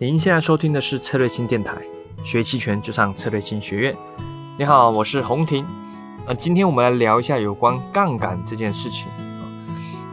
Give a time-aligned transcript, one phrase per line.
[0.00, 1.76] 您现在收听的是策略性电台，
[2.22, 3.96] 学期权就上策略性学院。
[4.56, 5.66] 你好，我是洪婷。
[6.24, 9.08] 那今天我们来聊一下有关杠杆这件事情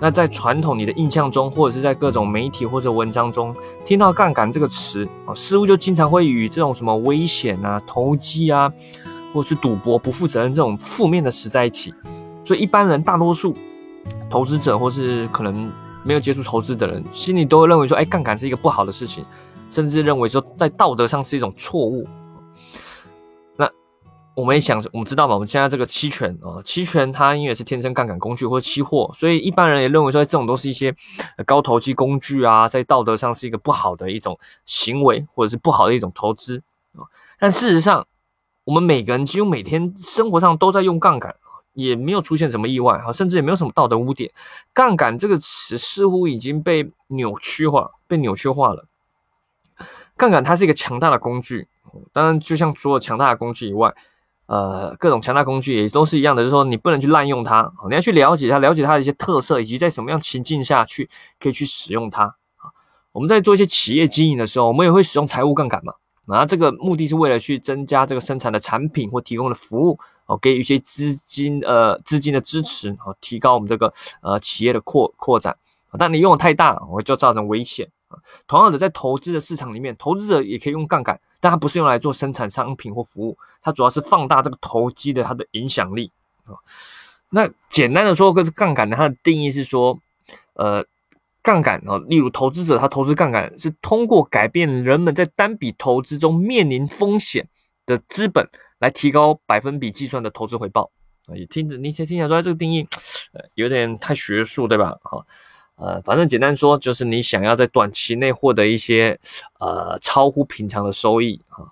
[0.01, 8.73] 那在传统你的印象中，或者是在各种媒体或者文章中，听到杠杆这个词啊，似乎就经常会与这种什么危险啊、投机啊，
[9.35, 11.93] 或者是赌博、不负责任这种负面的词在一起。
[12.43, 13.55] 所以一般人大多数
[14.31, 15.71] 投资者或是可能
[16.01, 19.23] 没有接触投资的人，心里都会认为说，哎，杠杆是一个不好的事情。
[19.69, 22.07] 甚至认为说，在道德上是一种错误。
[23.57, 23.69] 那
[24.33, 25.33] 我们也想，我们知道嘛？
[25.33, 30.93] 我们现在这个期权啊，期权它因为是天生杠杆工具或者期货，所以一般人也认为说，这种都是一些
[31.45, 36.61] 高投机工具啊，在道德上是一个不好的一种行为，或者是不好的一种投资
[36.93, 37.03] 啊。
[37.39, 38.07] 但事实上，
[38.63, 41.35] 我们每个人几乎每天生活上都在用杠杆，
[41.73, 44.31] 也没有出现什么意外啊，甚至也没有什么道德污点。
[44.73, 48.85] 杠杆这个词似乎已经被扭曲化，被扭曲化了。
[50.17, 51.67] 杠杆它是一个强大的工具，
[52.13, 53.93] 当然就像所有强大的工具以外，
[54.45, 62.71] 呃，各种强大工具也都是一样的，就是说你不能去滥用它，你要去了解它，了解它的一些特色，以及在什么样情境下去可以去使用它啊。
[63.11, 65.93] 我们在做一些企业经营的时候，我们也会使用财务杠杆嘛，
[66.27, 75.57] 啊，这个目的是为了去增加这个生产的产品或提供的服务，哦，给予一些资金呃资金的支持，哦，提高我们这个呃企业的扩扩展，
[75.99, 77.89] 但你用的太大，我就造成危险。
[78.47, 86.11] 同样的，在投资的市场里面，投资者也可以用杠杆，但它不是用来做生产商品或服务，它主要是放大这个投机的它的影响力
[86.45, 86.55] 啊。
[87.29, 89.99] 那简单的说，个杠杆呢，它的定义是说，
[90.53, 90.85] 呃，
[91.41, 97.49] 杠杆啊，例如投资者他投资杠杆是通过改变人们在单笔投资中面临风险
[97.85, 98.47] 的资本，
[98.79, 100.91] 来提高百分比计算的投资回报
[101.27, 101.35] 啊。
[101.35, 102.87] 也听着，你听听起来说这个定义，
[103.33, 104.97] 呃，有点太学术，对吧？
[105.01, 105.25] 好。
[105.75, 109.19] 呃，反正简单说，就是你想要在短期内获得一些
[109.59, 111.67] 呃超乎平常的收益啊。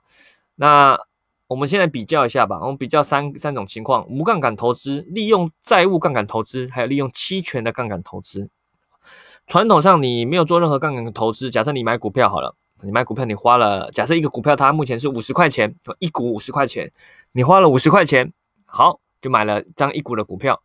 [0.56, 1.00] 那
[1.48, 8.50] 我们现在比较一下吧，我们比较三三种情况：无杠杆投资、利用债务杠杆投资，还有利用期权的杠杆投资。
[9.48, 16.92] 传统上你没有做任何杠杆的投资，假设你买股票好了，你买股票你花了，假设一个股票它目前是五十块钱，一股五十块钱，
[17.32, 18.34] 你花了五十块钱，
[18.66, 20.62] 好，就买了张一股的股票。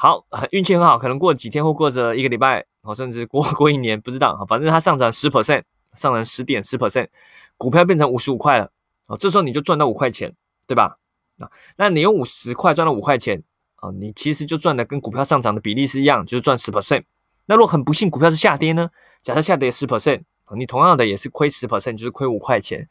[0.00, 7.08] 好，运气很好，可能过几天或过着一个礼拜，哦，甚至过 过一年，不知道，反正它上涨十 percent，上涨十点十 percent，
[7.56, 8.70] 股票变成五十五块了，
[9.08, 10.32] 哦，这时候你就赚到五块钱，
[10.68, 10.98] 对吧？
[11.40, 13.42] 啊，那你用五十块赚了五块钱，
[13.74, 17.02] 啊，你其实就赚的跟股票上涨的比例是一样，就是赚十 percent。
[17.46, 18.88] 那如果很不幸股票是下跌呢？
[19.20, 20.22] 假设下跌十 percent，
[20.56, 22.88] 你同样的也是亏十 percent，就是亏五块钱，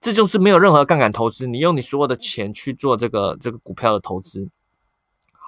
[0.00, 4.48] 这就是没有任何杠杆投资，你用你所有的钱去做这个这个股票的投资。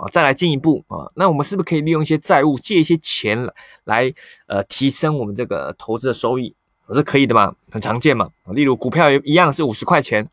[0.00, 3.53] 好，再来进一步啊，那我们是不是可以利用一些债务借一些钱来
[3.84, 4.15] 来
[4.47, 6.56] 呃提升我们这个投资的收益？
[6.87, 7.55] 我是可以的嘛？
[7.71, 8.31] 很常见嘛。
[8.47, 10.27] 例如股票一样是五十块钱，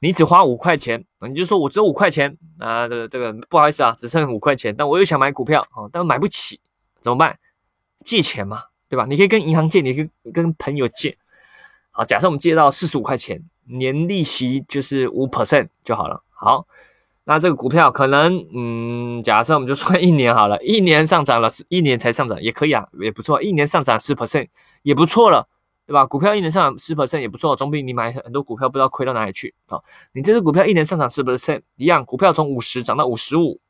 [0.00, 6.58] 你只花五块钱，你就说我只有五块钱啊，这个这个不好意思啊，只剩五块钱，但我又想买股票啊，但买不起，
[7.00, 7.38] 怎么办？
[8.04, 9.06] 借钱嘛，对吧？
[9.08, 11.16] 你可以跟银行借，你可以跟朋友借。
[11.92, 16.24] 好，假设我们借到四十五块钱，年利息就是五 percent 就好了。
[16.30, 16.66] 好。
[17.28, 24.46] 那这个股票可能，嗯，假设我们就算 一年好了，一年上涨了，一年才上涨也可以啊，也不错，一年上涨十 percent
[24.82, 25.48] 也不错了，
[25.88, 26.06] 对吧？
[26.06, 29.82] 股票一年上涨十 percent 也不错，总比你买很多股票不知道亏到哪里去啊。
[30.12, 33.60] 你这只股票一年上涨十 percent 一样，股票从五十涨到五十五，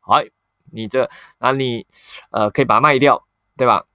[0.00, 0.20] 好，
[0.70, 1.86] 你这，那你
[2.30, 3.24] 呃可以把它卖掉，
[3.56, 3.86] 对吧？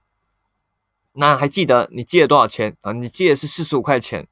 [1.12, 2.90] 那还记得你借了多少钱啊？
[2.90, 4.26] 你借的是四十五块钱。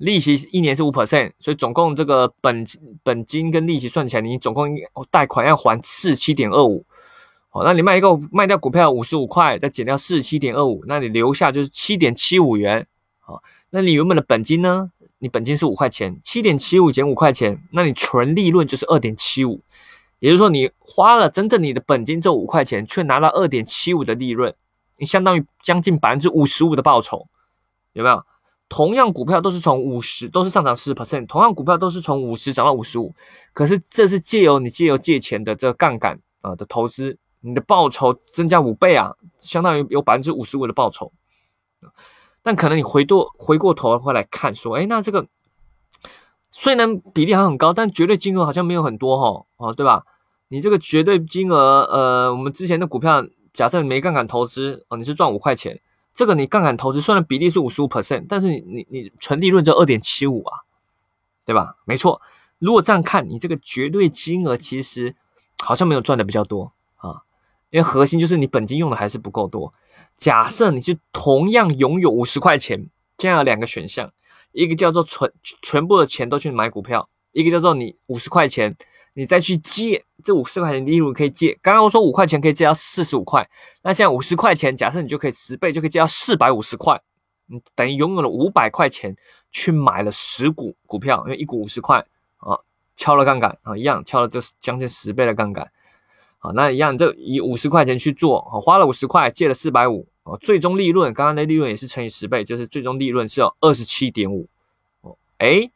[0.00, 2.64] 利息一年是五 percent，所以总共这个本
[3.02, 4.66] 本金跟利息算起来，你总共
[5.10, 6.86] 贷款要还四七点二五。
[7.50, 12.86] 好，那你卖一个卖掉股票五十五块，再减掉四十七点二五，那你留下就是七点七五元。
[13.18, 14.90] 好，那你原本的本金呢？
[15.18, 19.60] 你本金是五块钱，七点七五减五块钱，那你纯利润就是二点七五。
[20.18, 24.54] 也就是说，你花了真正你的本金这五块钱，却拿到二点七五的利润，
[24.96, 27.26] 你相当于将近百分之五十五的报酬，
[27.92, 28.24] 有没有？
[28.70, 33.12] 同样股票都是从五十，都是上涨十 percent，同样股票都是从五十涨到五十五，
[33.52, 41.12] 可是这是借由你借由借钱的这个杠杆啊的投资，你的报酬增加五倍啊，相当于有百分之五十五的报酬。
[42.42, 45.26] 但可能你回过回过头会来看说，哎，那这个
[46.52, 50.04] 虽然比例还很高，但绝对金额好像没有很多哈，哦，对吧？
[50.46, 55.80] 你这个绝对金额，呃，我们之前的股票，假设你没杠杆投资哦，你是赚五块钱。
[56.14, 60.60] 这个你杠杆投资虽然比例是五十五 percent，但是你你你纯利润就二点七五啊，
[61.44, 61.76] 对吧？
[61.84, 62.20] 没错，
[62.58, 65.14] 如果这样看，你这个绝对金额其实
[65.62, 67.22] 好像没有赚的比较多啊，
[67.70, 69.72] 因为核心就是你本金用的还是不够多。
[70.16, 74.12] 假设你是同样拥有五十块钱，现在有两个选项，
[74.52, 75.32] 一个叫做全
[75.62, 78.76] 全部的钱都去买股票，一个叫做你五十块钱，
[79.14, 83.48] 你再去借这五十块钱，例如可以借，刚刚我说五块钱可以借到四十五块，
[83.82, 87.00] 那现在五十块钱，假设你就可以十倍就可以借到四百五十块，
[87.46, 89.16] 你等于拥有了五百块钱
[89.50, 91.98] 去买了十股股票，因为一股五十块
[92.38, 92.58] 啊，
[92.96, 95.70] 敲了杠杆啊，一样敲了这将近十倍的杠杆。
[96.38, 104.48] 好，那一样，这以五十块钱去做，好，花了五十块，借了四百五，哦，最终利润，刚刚的利润也是乘以十倍，就是最终利润是有二十七点五，
[105.02, 105.70] 哦，哎，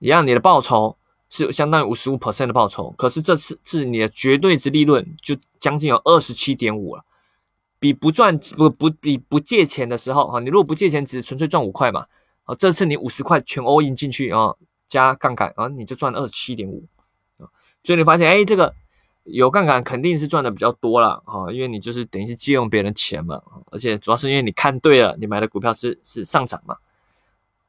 [0.00, 0.96] 一样，你的报酬
[1.30, 7.02] 是相当于五十五 percent 的报酬，可是这次是你的绝对值利润就将近有二十七点五了，
[7.78, 12.04] 比不赚不不比不借钱的时候，啊，你如果不借钱，只纯粹赚五块嘛，
[12.44, 14.54] 啊，这次你五十块全 all in 进去啊，
[14.86, 16.84] 加杠杆啊，你就赚二十七点五，
[17.38, 17.48] 啊，
[17.82, 18.74] 所以你发现，哎，这个。
[19.24, 23.40] 有杠杆肯定是赚的比较多了啊，因为你就是等于是借用别人钱嘛，
[23.70, 26.78] 而且主要是因为你看对了，你买的股票是是上涨嘛，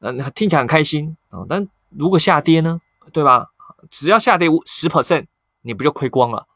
[0.00, 1.44] 嗯，听起来很开心啊。
[1.48, 2.80] 但如果下跌呢，
[3.12, 3.51] 对吧？
[3.90, 5.26] 只要下跌五十 percent，
[5.62, 6.46] 你不就亏光了，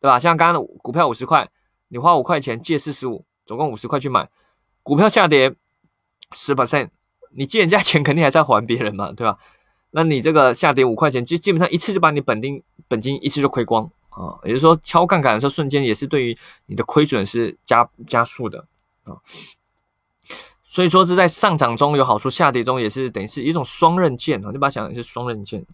[0.00, 0.18] 对吧？
[0.18, 1.48] 像刚刚的股票五十块，
[1.88, 4.28] 你花五块钱借四十五，总共五十块去买，
[4.82, 5.54] 股票下跌
[6.32, 6.90] 十 percent，
[7.30, 9.38] 你借人家钱肯定还是要还别人嘛，对吧？
[9.90, 13.90] 那你这个下跌五块钱，基基本上一次就把你本金本金一次就亏光。
[14.10, 18.64] 啊，也就是说，敲杠杆的时候，瞬间也是对于你的亏损是加加速的
[19.02, 19.18] 啊。
[20.64, 24.50] 所以说，这在上涨中有好处，下跌中也是等于是一种双刃剑啊。
[24.52, 25.66] 你把它想成是双刃剑。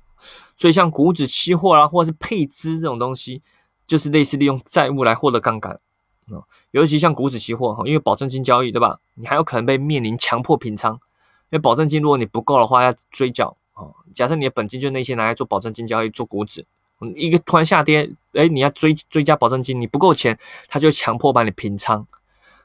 [0.57, 3.43] 所以像股指期货啦，或者是配资这种东西，
[3.87, 5.81] 就是类似利用债务来获得杠杆
[6.29, 6.43] 啊。
[6.71, 8.99] 尤其像股指期货哈，因为保证金交易对吧？
[9.15, 10.99] 你还有可能被面临强迫平仓，因
[11.51, 13.87] 为保证金如果你不够的话要追缴啊。
[14.15, 16.67] 假设你的本金就那些拿来做保证金交易，做股指。
[17.17, 20.39] 一个突然下跌，哎，你要追追加保证金，你不够钱，
[20.69, 22.07] 他就强迫把你平仓。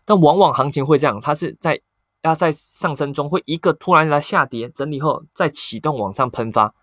[0.04, 1.80] 但往往行情会这样，它是在
[2.22, 6.74] 要在上升中会一个突然来下跌整理后再启动往上喷发。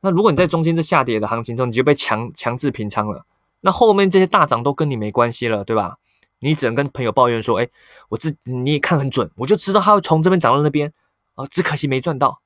[0.00, 3.24] 那如果你在中间这下跌的行情中，你就被强强制平仓了。
[3.60, 5.96] 那后面这些大涨都跟你没关系了，对吧？
[6.40, 7.68] 你只能跟朋友抱怨说，哎，
[8.10, 10.92] 我自你也看很准，我就知道它会从这边涨到那边
[11.34, 12.42] 啊，只可惜没赚到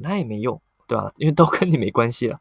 [0.00, 1.10] 那也没用，对吧？
[1.16, 2.38] 因为都跟你没关系了。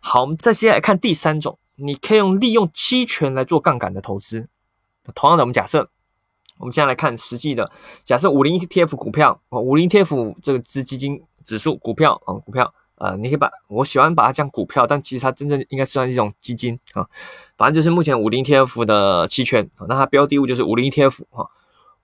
[0.00, 4.48] 好，我们再接来看第三种，你可以用利用期权来做杠杆的投资。
[5.14, 5.88] 同样的，我们假设，
[6.58, 7.70] 我们现在来看实际的，
[8.02, 17.06] 假设五零 ETF 股票啊，五零 ETF 这个只基金指数股票啊，股票啊，你可以把我喜欢把它讲股票，但其实它真正应该算一种基金啊。
[17.58, 21.50] 反正就是目前五零 ETF 的期权，那它标的物就是五零 ETF 哈。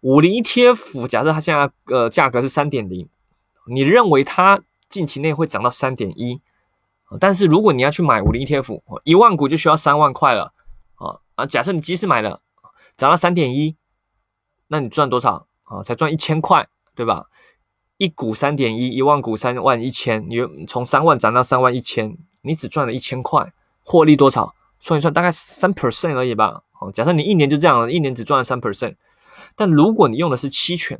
[0.00, 3.08] 五零 ETF 假设它现在呃价格是三点零，
[3.66, 4.60] 你认为它
[4.90, 6.42] 近期内会涨到三点一？
[7.18, 10.52] 但是如果你要去买五零 ETF，一万股就需要三万块了
[10.96, 11.46] 啊啊！
[11.46, 12.40] 假设你即使买了
[12.96, 13.74] 涨到三点一，
[14.68, 15.82] 那你赚多少啊？
[15.82, 17.26] 才赚一千块，对吧？
[18.00, 23.52] 一股三点一，一万股三万一千，你从三万涨到三万一千，你只赚了一千块，
[23.82, 24.54] 获利多少？
[24.78, 26.62] 算一算，大概三 percent 而已吧。
[26.80, 28.94] 哦，假设你一年就这样，一年只赚了三 percent，
[29.54, 30.98] 但如果你用的是期权。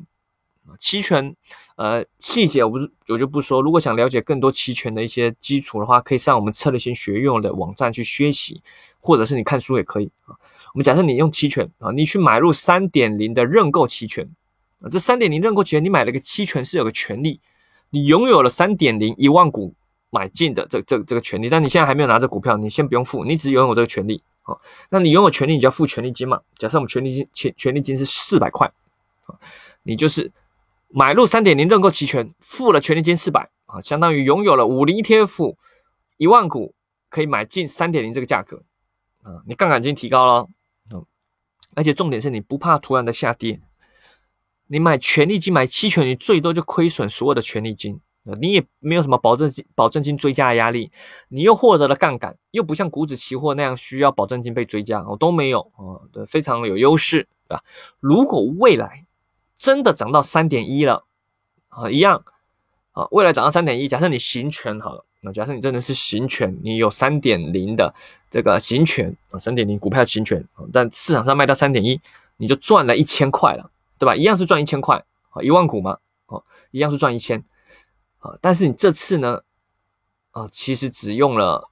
[0.79, 1.35] 期权，
[1.77, 3.63] 呃，细节我不我就不说。
[3.63, 8.63] 如果想了解更多期权的一些基础的话，可以上我们策略型学院的网站去学习，
[9.01, 10.37] 或者是你看书也可以啊。
[10.75, 14.31] 我们假设你用期权啊，你去买入三点零的认购期权
[14.81, 17.41] 啊，这三点零认购期权，你买了个期权是有个权利，
[17.91, 19.75] 你拥有了三点零一万股
[20.11, 24.57] 买进的这这这个权利，但你现在还没有拿着股票，你先不用付，你只拥有这个权利啊。
[24.89, 26.41] 那你拥有权利，你就要付权利金嘛。
[26.57, 28.73] 假设我们权利金权权利金是四百块
[29.27, 29.39] 啊，
[29.83, 30.33] 你就是。
[30.93, 35.55] 买入三点零认购期权，付了权利金四百啊，相当于拥有了五零 ETF
[36.17, 36.75] 一万股，
[37.09, 38.65] 可以买进三点零这个价格
[39.23, 40.49] 啊，你杠杆金提高了，
[40.93, 41.07] 嗯，
[41.77, 43.61] 而且重点是你不怕突然的下跌，
[44.73, 48.01] 你买权利金买期权，你最多就亏损所有的权利金，
[48.41, 50.93] 你也没有什么保证金保证金追加的压力，
[51.29, 55.61] 你又获得了杠杆，又不像股指期货那样需要保证金被追加，我都没有。
[55.75, 57.65] 啊，对，非常有优势，对吧？
[57.99, 59.07] 如果未来
[59.57, 61.05] 真的涨到三点一了
[61.69, 62.25] 啊，一样。
[62.93, 67.93] 啊，未来涨到三点一，假设你行权好了，那假设你真的是行权，你有三点零的
[68.31, 72.01] 这个行权啊，三点零股票行权，但市场上卖到三点一，
[72.37, 73.71] 你就赚了一千块了，
[74.01, 74.17] 对吧？
[74.17, 77.45] 一样是赚一千块啊，一万股嘛，哦，一样是赚一千
[78.21, 79.43] 啊，但是你这次呢，
[80.31, 81.71] 啊，其实只用了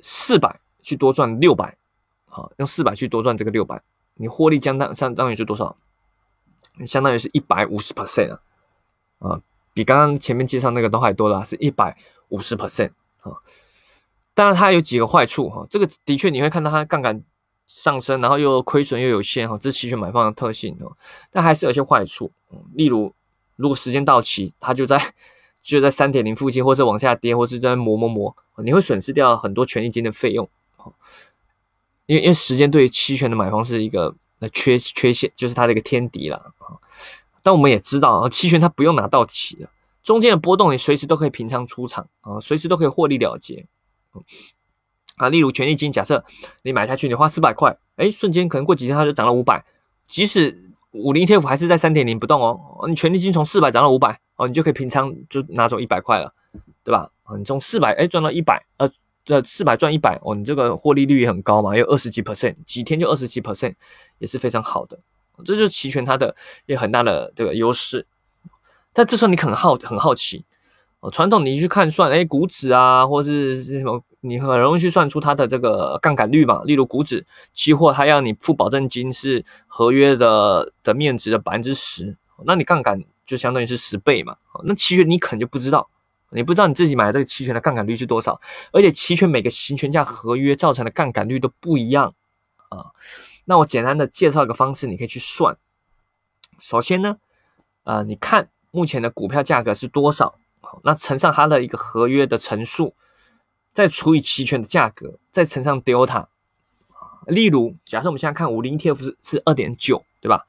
[0.00, 1.78] 四百去多赚六百，
[2.28, 3.82] 好，用四百去多赚这个六百，
[4.16, 5.74] 你获利将当相当于是多少？
[6.84, 8.40] 相当于是一百五十 percent 啊，
[9.20, 9.40] 啊，
[9.72, 11.96] 比刚刚前面介绍那个都还多啦，是一百
[12.28, 12.90] 五十 percent
[13.22, 13.32] 啊。
[14.34, 17.24] 当然它有几个坏处哈，这个的确你会看到它杠杆
[17.68, 20.96] 上升，然后又亏损又有限哈，这是期权买方的特性哦。
[21.30, 22.32] 但还是有些坏处，
[22.74, 23.14] 例如
[23.54, 25.00] 如果时间到期，它就在
[25.62, 28.34] 就在三点零附近，或者往下跌，或是在磨磨磨，
[28.64, 30.48] 你会损失掉很多权利金的费用。
[32.06, 34.16] 因为因为时间对于期权的买方是一个
[34.52, 36.80] 缺缺陷，就是它的一个天敌了啊。
[37.42, 39.68] 但我们也知道，期权它不用拿到期的，
[40.02, 43.66] 中间的波动你随时都可以平仓出场啊，随时都可以获利了结。
[45.18, 46.24] 啊，例如权利金，假设
[46.62, 49.64] 你买下去，你花四百块，哎，瞬间可能过几天它就涨了五百，
[50.06, 56.32] 即使五零 ETF 还是在三点零不动哦，你权利金从四百涨到五百哦，你就可以平仓就拿走一百块了，
[56.82, 57.10] 对吧？
[57.24, 58.88] 啊，你从四百哎赚到一百，呃，
[59.24, 63.74] 这四百赚一百哦，你这个获利率也很高嘛，有二十几 percent，几天就二十几 percent，
[64.18, 64.98] 也是非常好的，
[65.44, 66.34] 这就是期权它的
[66.66, 68.06] 也很大的这个优势。
[68.92, 70.44] 但这时候你很好很好奇
[71.00, 74.02] 哦，传统你去看算哎股指啊，或是什么。
[74.20, 76.62] 你很容易去算出它的这个杠杆率嘛？
[76.64, 84.36] 例如股指期货，它要你付保证金是合约的的面值的百分之十，那你杠杆就相当于是十倍嘛。
[84.64, 85.88] 那期权你可能就不知道，
[86.30, 88.40] 你不知道你自己买的这个期权的杠杆率是多少，
[88.72, 92.12] 而且期权每个行权价合约造成的杠杆率都不一样
[92.70, 92.86] 啊。
[93.44, 95.56] 那我简单的介绍一个方式，你可以去算。
[96.58, 97.18] 首先呢，
[97.84, 100.40] 呃，你看目前的股票价格是多少，
[100.82, 102.96] 那乘上它的一个合约的乘数。
[103.78, 106.26] 再除以期权的价格，再乘上 delta。
[107.28, 110.46] 例如，假设我们现在看五零 ETF 是是二点九，对吧？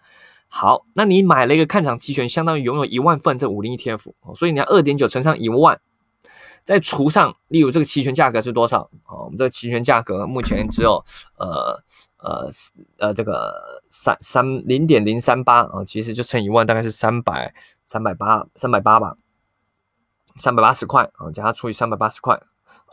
[0.48, 5.80] 好，那你买了一个看涨期权，相当于拥有一万份这五零 ETF，所以你要二点九乘上一万，
[6.64, 8.90] 再除上，例如这个期权价格是多少？
[9.06, 11.06] 哦，我们这个期权价格目前只有
[11.38, 11.84] 呃
[12.18, 12.50] 呃
[12.98, 17.54] 呃这个三三零点零三八啊，其实就乘一万，大概是三百
[17.86, 19.18] 三百八三百八吧，
[20.38, 22.42] 三百八十块啊，加它除以三百八十块。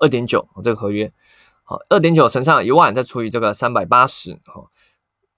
[0.00, 1.12] 二点九，这个合约，
[1.64, 4.70] 好，二点九乘上一万，再除以这个三百八十，好，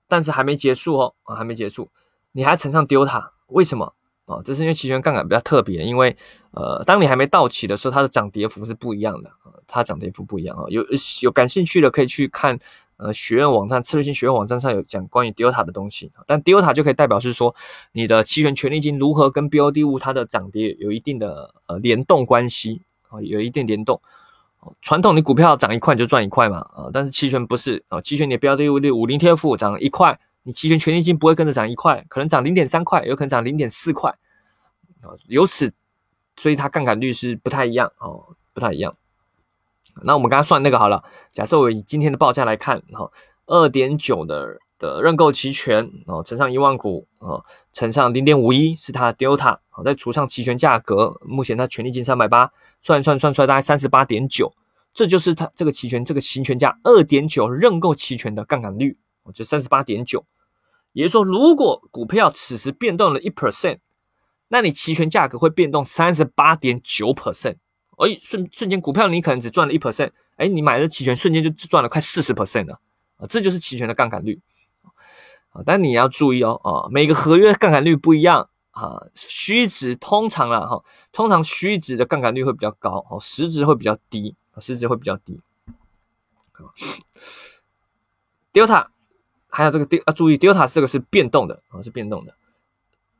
[0.09, 1.89] 但是还没结束哦，还没结束，
[2.33, 3.95] 你还乘上 delta，为什么？
[4.27, 6.15] 啊，这是因为期权杠杆比较特别，因为，
[6.51, 9.31] 呃，当你还没到期的时候，它的涨跌幅是不一样的，
[9.67, 10.85] 它涨跌幅不一样啊，有
[11.23, 12.59] 有感兴趣的可以去看，
[12.99, 17.55] 呃，学院网站策略性学院网站上有讲关于 delta 的东西，但 delta 就可以代表是说
[17.93, 23.99] 你的期权权利金如何跟标的物它的涨跌有一定的呃联动关系啊，有一定联动。
[24.83, 34.11] 传统你股票涨一块就赚一块嘛，啊，但是期权不是啊，期权你的标的物的五零 TF 涨一块，你期权权利金不会跟着涨一块，可能涨零点三块，有可能涨零点四块，
[35.01, 35.73] 啊，由此，
[36.37, 38.97] 所以它杠杆率是不太一样哦，不太一样。
[40.03, 43.11] 那我们刚刚算那个好了，假设我以今天的报价来看，哈，
[43.47, 44.61] 二点九的。
[44.79, 54.55] 的认购期权哦，乘上一万股哦，乘上零点五一是它的 delta 好，再除上期权价格，目前它权利金三百八，算一算算出来大概三十八点九，
[54.95, 60.25] 这就是它这个期权这个行权价二点九认购期权的杠杆率，哦就三十八点九。
[60.93, 63.79] 也就是说，如果股票此时变动了一 percent，
[64.49, 67.57] 那你期权价格会变动三十八点九 percent，
[67.99, 72.81] 而瞬瞬间股票你可能只赚了一 percent，哎，你买的期权瞬间就赚了快四十 percent 了
[73.19, 74.41] 啊，这就是期权的杠杆率。
[75.65, 85.41] 但你要注意哦，啊，每个合约杠杆率不一样啊，虚值通常啦哈，通常虚值的杠杆率会比较高，哦，实值会比较低，实值会比较低。
[88.53, 88.87] Delta
[89.49, 92.35] 还有这个 d 啊注意，Delta 这个是变动的啊，是变动的，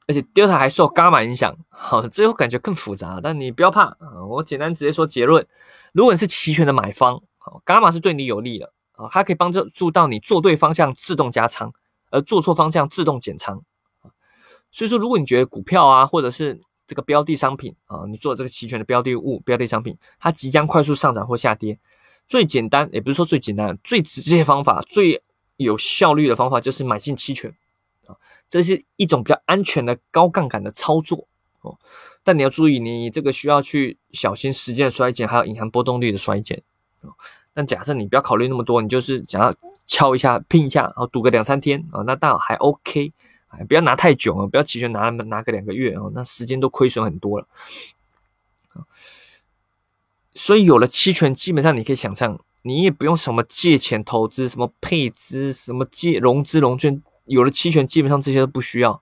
[0.07, 5.47] 而且 Delta 还受伽马影响，好，这我感觉更复杂，但你不要怕啊，我简单直接说结论，
[5.93, 11.73] 如果你是期权的买方，好，伽马是对你有利的啊，它可以帮助助到你做对方向自动加仓。
[12.11, 13.63] 而做错方向自动减仓
[14.71, 21.79] 所以说，如果你觉得股票啊，或者是这个标的商品啊，你做这个期权的标的物、标的商品，它即将快速上涨或下跌，
[22.27, 25.23] 最简单也不是说最简单，最直接方法、最
[25.57, 27.55] 有效率的方法就是买进期权
[28.07, 28.17] 啊，
[28.49, 31.27] 这是一种比较安全的高杠杆的操作
[31.63, 31.79] 哦。
[32.23, 36.63] 但你要注意，你这个需要去小心时间的衰减，还有隐含波动率的衰减。
[37.59, 39.53] 但假设你不要考虑那么多，你就是想要
[39.85, 43.13] 敲一下、拼一下，然后赌个两三天啊，那倒还 OK，
[43.49, 47.49] 哎，不要拿太久啊，不要期权拿拿个两个月哦，那时间都亏损很多了。
[50.35, 58.93] 所以有了期权，基本上你可以想象，你也不用什么借钱投资、什么配资、什么借融资融券，有了期权，基本上这些都不需要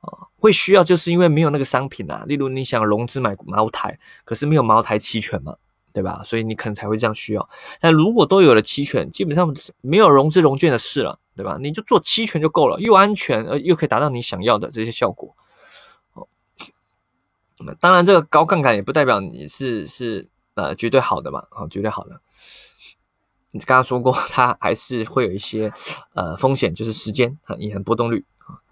[0.00, 0.32] 啊。
[0.38, 5.56] 会需要就是因为没有那个商品啊，例如你想融资买茅台，可是没有茅台期权嘛。
[5.92, 6.22] 对吧？
[6.24, 7.48] 所以你可能才会这样需要。
[7.80, 11.58] 但如果都有了期权，基本上没有融资融券的事了，对吧？
[11.60, 15.34] 你就做期权就够了，又安全，呃，又可以达到你想要的这些效果。
[16.14, 16.26] 哦，
[17.78, 22.20] 当然，这个高杠杆也不代表你是是呃绝对好的嘛，哦，绝对好的。
[23.50, 25.70] 你刚刚说过，它还是会有一些
[26.14, 28.64] 呃风险，就是时间和银行波动率啊。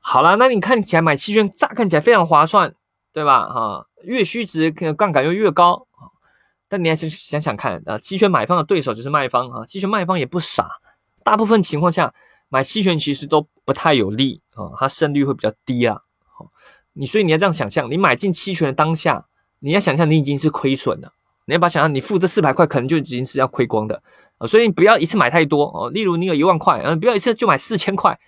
[0.00, 2.74] 好了，那你看起来买期权，乍看起来非常划算，
[3.12, 3.48] 对吧？
[3.48, 5.86] 哈，越虚值可能杠杆又越高
[6.72, 10.70] 但你还是想想看啊，期权买方的对手就是卖方啊，期权卖方也不傻，
[11.22, 12.14] 大部分情况下
[12.48, 15.98] 买期权其实都不太有利啊，它胜率会比较低啊。
[16.34, 16.50] 好，
[16.94, 19.26] 你所以你要这样想象，你买进期权的当下，
[19.58, 21.12] 你要想象你已经是亏损了，
[21.44, 24.02] 你要把想象你付这四百块可能就已经是要亏光的
[24.38, 25.90] 啊，所以你不要一次买太多哦。
[25.90, 28.18] 例如你有一万块，嗯，不要一次就买四千块，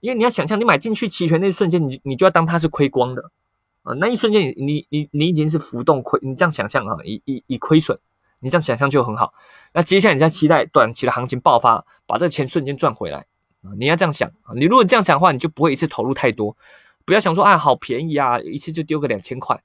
[0.00, 3.30] 因为你要想象你买进去期权那一瞬间，你你就要当它是亏光的。
[3.82, 7.98] 啊，那一瞬间你你你已经是浮动亏，你这样想象啊，以以以亏损，
[8.38, 9.34] 你这样想象就很好。
[9.74, 13.26] 那接下来你在期待短期的行情爆发，把这个钱瞬间赚回来
[13.62, 14.54] 啊，你要这样想啊。
[14.54, 16.56] 你如果这样想的话，你就不会一次投入太多，
[17.04, 19.60] 不要想说啊好便宜啊，一次就丢个两千块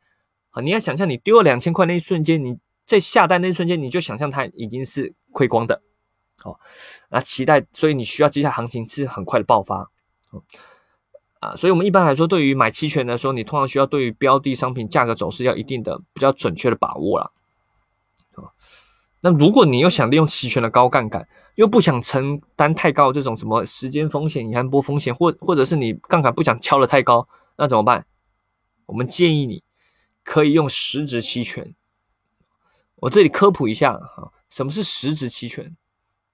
[0.50, 0.62] 啊。
[0.62, 5.84] 你要想象你丢了两千块那一瞬间，你在下单那一瞬间，你就想象它已经是亏光的，
[6.42, 6.60] 好，
[7.10, 9.92] 那期待，所以你需要接下来行情是很快的爆发，
[10.32, 10.42] 哦。
[11.40, 17.32] 啊，所以，我们一般来说，对于买期权来说，你通常需要对于标的商品价格走势要一定的比较准确的把握了。
[19.22, 27.28] 那如果你又想利用期权的高杠杆，又不想承担太高这种什么时间风险、隐含波风险，或或者是你杠杆不想敲的太高，
[27.58, 28.06] 那怎么办？
[28.86, 29.64] 我们建议你
[30.24, 31.76] 可以用实值期权。
[32.98, 35.76] 我这里科普一下哈，什么是实值期权？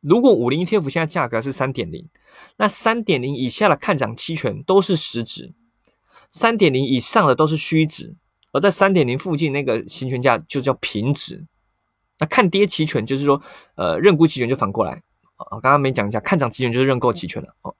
[0.04, 2.10] 如果五零 ETF 现在价格是三点零，
[2.58, 5.54] 那三点零以下的看涨期权都是实值，
[6.30, 8.18] 三点零以上的都是虚值，
[8.52, 11.46] 而在三点零附近那个行权价就叫平值。
[12.20, 13.42] 那看跌期权就是说，
[13.76, 15.02] 呃，认沽期权就反过来
[15.38, 17.74] 啊，刚刚没讲一下，看涨期权就是认购期权了哦。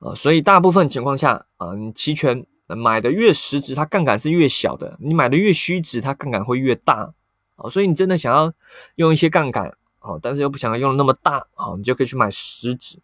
[0.00, 7.14] 呃，所以大部分情况下啊，你期权买的越实值，它杠杆是越小的；你买的越虚值，它杠杆会越大
[7.56, 7.70] 啊。
[7.70, 8.52] 所以你真的想要
[8.96, 9.74] 用一些杠杆。
[10.04, 12.98] 哦，但是又不想要用那么大，哦，你就可以去买实值。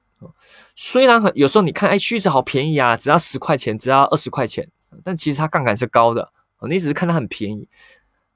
[0.76, 4.68] 虽然很有时候你看，哎，虚值好便宜啊，只要十块钱，只要二十块钱，
[5.02, 6.30] 但其实它杠杆是高的。
[6.58, 7.66] 哦，你只是看它很便宜。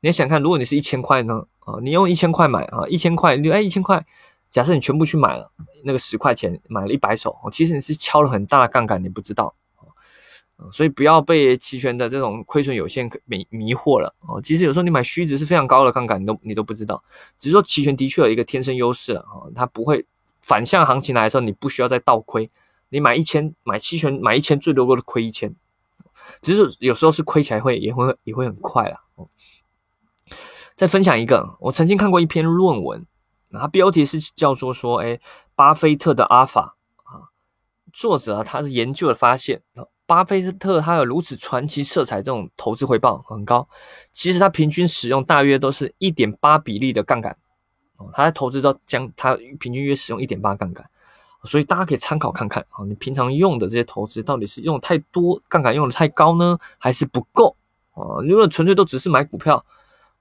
[0.00, 1.46] 你要想看，如果你是一千块呢？
[1.60, 4.02] 啊，你用一千块买啊，一千块，你哎一千块，
[4.48, 5.52] 假设你全部去买了
[5.84, 9.54] 那个十块钱，买了一百手，哦，其实你是敲了很大的杠杆，你不知道。
[10.72, 14.40] 所以不要被期权的这种亏损有限迷迷惑了哦。
[14.40, 17.02] 其实有时候你买虚值是非常高的杠杆，你都你都不知道。
[17.36, 20.06] 只是说期权的确有一个天生优势了啊，它不会
[20.40, 22.50] 反向行情来的时候，你不需要再倒亏。
[22.88, 25.54] 你买一千买期权买一千，最多都亏一千。
[26.40, 29.28] 只是有时候是亏起来会也会也会很快了哦。
[30.76, 33.04] 再分享一个，我曾经看过一篇论文，
[33.50, 35.20] 它标题是叫做说，哎，
[35.54, 37.34] 巴菲特的阿法啊，
[37.92, 39.62] 作者啊他是研究的发现
[40.06, 43.66] 巴菲特他有如此传奇色彩，这种投资回报很高。
[44.12, 47.36] 其实他平均使用大约都是一点八比例的杠杆
[47.96, 50.84] 哦，他在投资都将他平均约使用一点八杠杆，
[51.44, 57.56] 所以大家可以参考看看啊，你平常用的这些投资到底是用太多杠杆用的太高呢，还是不够
[57.92, 58.20] 啊？
[58.26, 59.64] 如果纯粹都只是买股票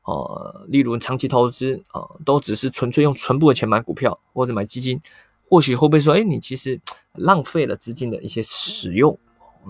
[0.03, 5.01] 哦，例如长期投资啊，都只是纯粹用全部的钱买股票或者买基金，
[5.49, 6.79] 或许会不会说，哎，你其实
[7.13, 9.19] 浪费了资金的一些使用？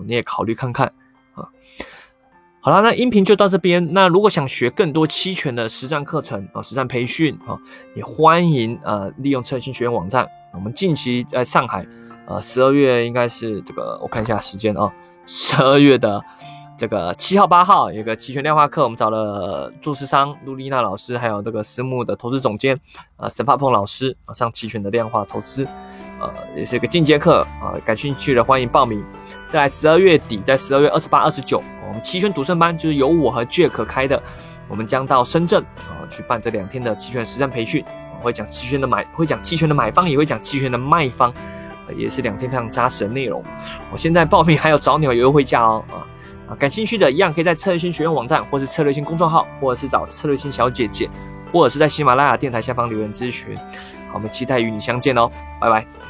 [0.06, 0.92] 你也考虑看看
[1.34, 1.48] 啊。
[2.60, 3.92] 好了，那音频就到这边。
[3.92, 7.58] 那如果想学更多期权的实战课程啊、实战培训啊，
[7.94, 10.26] 也欢迎呃利用车新学院网站。
[10.54, 11.86] 我们近期在上海，
[12.26, 14.92] 呃，十二月应该是这个，我看一下时间啊，
[15.26, 16.24] 十二月的。
[16.76, 22.76] 这个七号八号有个期权量化课，我们找了注释商陆丽娜老师，还有这个私募的投资总监
[23.16, 25.64] 啊沈发鹏老师啊上期权的量化投资，
[26.18, 29.04] 呃也是一个进阶课啊，感兴趣的欢迎报名。
[29.46, 34.20] 在十二月底，在十二月二十八、二十九，我们期权独胜班就是由我和 Jack 开的，
[34.68, 37.84] 我们将到深圳啊去办这两天的期权实战培训，
[38.20, 41.32] 会讲期权的买，会讲期权的买方，也会讲期权的卖方，
[41.96, 43.44] 也是两天非常扎实的内容。
[43.92, 46.02] 我现在报名还有早鸟优惠价哦啊。
[46.54, 51.08] 感兴趣的一样可以在策略性学院网站，或是策略性公众号，或者是找策略性小姐姐，
[51.52, 53.56] 或者是在喜马拉雅电台下方留言咨询。
[54.08, 56.03] 好，我们期待与你相见哦，拜拜。